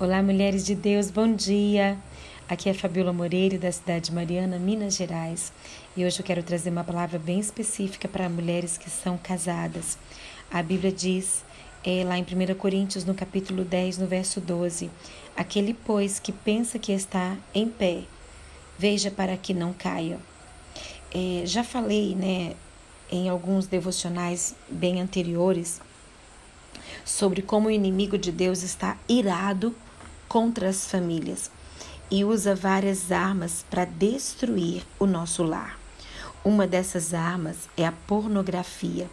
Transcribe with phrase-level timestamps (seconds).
[0.00, 1.96] Olá, mulheres de Deus, bom dia.
[2.48, 5.52] Aqui é Fabiola Moreira, da cidade de Mariana, Minas Gerais.
[5.96, 9.96] E hoje eu quero trazer uma palavra bem específica para mulheres que são casadas.
[10.50, 11.44] A Bíblia diz,
[11.84, 14.90] é, lá em 1 Coríntios, no capítulo 10, no verso 12:
[15.36, 18.02] Aquele, pois, que pensa que está em pé,
[18.76, 20.18] veja para que não caia.
[21.14, 22.56] É, já falei, né,
[23.10, 25.80] em alguns devocionais bem anteriores
[27.04, 29.74] sobre como o inimigo de Deus está irado
[30.28, 31.50] contra as famílias
[32.10, 35.78] e usa várias armas para destruir o nosso lar.
[36.44, 39.08] Uma dessas armas é a pornografia.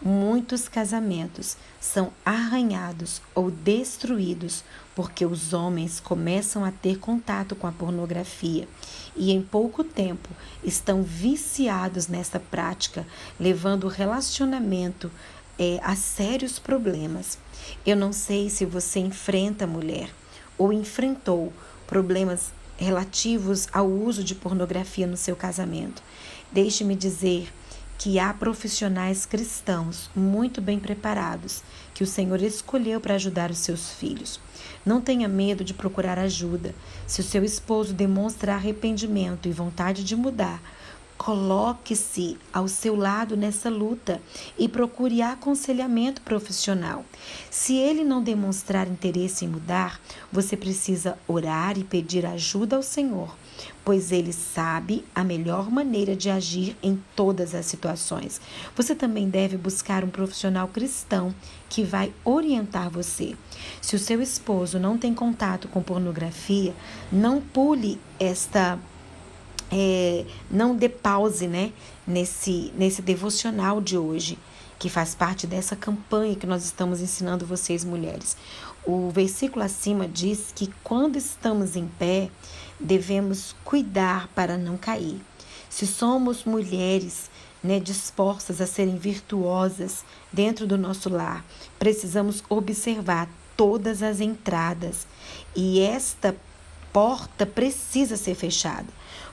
[0.00, 4.62] Muitos casamentos são arranhados ou destruídos
[4.94, 8.68] porque os homens começam a ter contato com a pornografia
[9.16, 10.28] e em pouco tempo
[10.62, 13.04] estão viciados nessa prática,
[13.40, 15.10] levando o relacionamento
[15.58, 17.38] é, a sérios problemas.
[17.84, 20.10] Eu não sei se você enfrenta mulher
[20.56, 21.52] ou enfrentou
[21.86, 26.02] problemas relativos ao uso de pornografia no seu casamento.
[26.52, 27.52] Deixe-me dizer
[27.98, 33.90] que há profissionais cristãos muito bem preparados que o Senhor escolheu para ajudar os seus
[33.90, 34.40] filhos.
[34.86, 36.72] Não tenha medo de procurar ajuda.
[37.08, 40.62] Se o seu esposo demonstra arrependimento e vontade de mudar,
[41.18, 44.22] Coloque-se ao seu lado nessa luta
[44.56, 47.04] e procure aconselhamento profissional.
[47.50, 53.36] Se ele não demonstrar interesse em mudar, você precisa orar e pedir ajuda ao Senhor,
[53.84, 58.40] pois ele sabe a melhor maneira de agir em todas as situações.
[58.76, 61.34] Você também deve buscar um profissional cristão
[61.68, 63.34] que vai orientar você.
[63.82, 66.72] Se o seu esposo não tem contato com pornografia,
[67.10, 68.78] não pule esta
[69.70, 71.72] é, não dê pause né,
[72.06, 74.38] nesse, nesse devocional de hoje,
[74.78, 78.36] que faz parte dessa campanha que nós estamos ensinando vocês, mulheres.
[78.84, 82.30] O versículo acima diz que quando estamos em pé,
[82.78, 85.20] devemos cuidar para não cair.
[85.68, 87.30] Se somos mulheres
[87.62, 91.44] né, dispostas a serem virtuosas dentro do nosso lar,
[91.78, 95.06] precisamos observar todas as entradas
[95.54, 96.34] e esta
[96.98, 98.88] porta precisa ser fechada.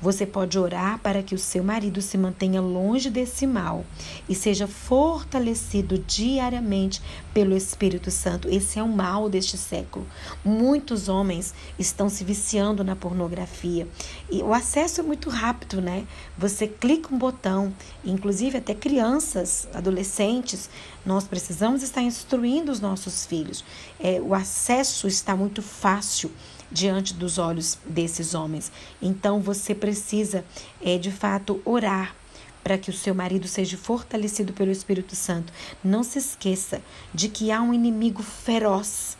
[0.00, 3.84] Você pode orar para que o seu marido se mantenha longe desse mal
[4.26, 7.02] e seja fortalecido diariamente
[7.34, 8.48] pelo Espírito Santo.
[8.48, 10.06] Esse é o mal deste século.
[10.42, 13.86] Muitos homens estão se viciando na pornografia
[14.30, 16.06] e o acesso é muito rápido, né?
[16.38, 20.70] Você clica um botão, inclusive até crianças, adolescentes,
[21.04, 23.62] nós precisamos estar instruindo os nossos filhos.
[23.98, 26.30] É, o acesso está muito fácil
[26.70, 28.70] diante dos olhos desses homens.
[29.00, 30.44] Então você precisa,
[30.80, 32.14] é, de fato, orar
[32.62, 35.52] para que o seu marido seja fortalecido pelo Espírito Santo.
[35.82, 36.80] Não se esqueça
[37.12, 39.16] de que há um inimigo feroz,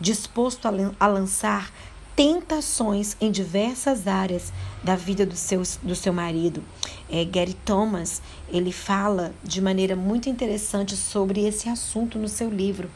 [0.00, 1.72] disposto a, lançar
[2.16, 6.64] tentações em diversas áreas da vida do seu, do seu marido.
[7.08, 12.90] É, Gary Thomas ele fala de maneira muito interessante sobre esse assunto no seu livro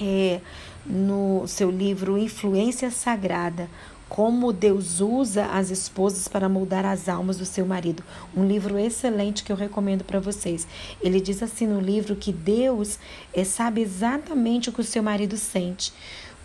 [0.00, 0.40] é,
[0.84, 3.68] no seu livro Influência Sagrada,
[4.08, 8.04] como Deus usa as esposas para moldar as almas do seu marido.
[8.36, 10.66] Um livro excelente que eu recomendo para vocês.
[11.00, 12.98] Ele diz assim no livro que Deus
[13.34, 15.92] é, sabe exatamente o que o seu marido sente,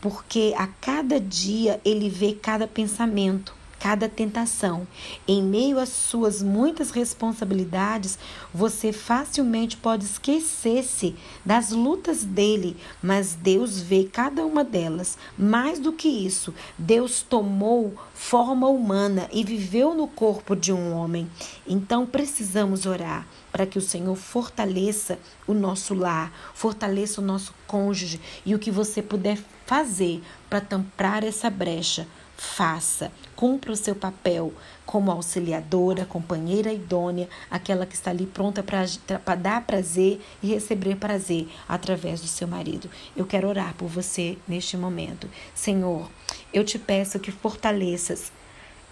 [0.01, 4.87] porque a cada dia ele vê cada pensamento cada tentação.
[5.27, 8.19] Em meio às suas muitas responsabilidades,
[8.53, 15.17] você facilmente pode esquecer-se das lutas dele, mas Deus vê cada uma delas.
[15.35, 21.27] Mais do que isso, Deus tomou forma humana e viveu no corpo de um homem.
[21.67, 28.21] Então precisamos orar para que o Senhor fortaleça o nosso lar, fortaleça o nosso cônjuge
[28.45, 29.39] e o que você puder
[29.71, 32.05] fazer para tampar essa brecha
[32.35, 34.51] faça, cumpra o seu papel
[34.85, 41.47] como auxiliadora, companheira idônea, aquela que está ali pronta para dar prazer e receber prazer
[41.69, 42.89] através do seu marido.
[43.15, 45.29] Eu quero orar por você neste momento.
[45.55, 46.09] Senhor,
[46.53, 48.29] eu te peço que fortaleças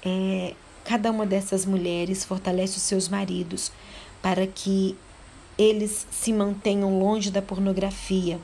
[0.06, 0.54] é,
[0.86, 3.70] cada uma dessas mulheres, fortalece os seus maridos,
[4.22, 4.96] para que
[5.58, 8.40] eles se mantenham longe da pornografia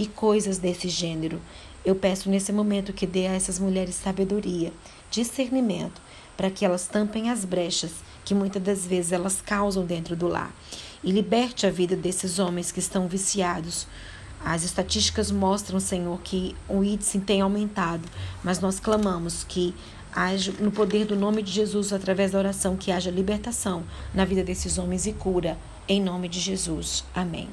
[0.00, 1.38] e coisas desse gênero.
[1.84, 4.72] Eu peço nesse momento que dê a essas mulheres sabedoria,
[5.10, 6.00] discernimento,
[6.38, 7.92] para que elas tampem as brechas
[8.24, 10.54] que muitas das vezes elas causam dentro do lar
[11.04, 13.86] e liberte a vida desses homens que estão viciados.
[14.42, 18.08] As estatísticas mostram, Senhor, que o índice tem aumentado,
[18.42, 19.74] mas nós clamamos que
[20.14, 24.42] haja, no poder do nome de Jesus, através da oração, que haja libertação na vida
[24.42, 27.04] desses homens e cura, em nome de Jesus.
[27.14, 27.50] Amém.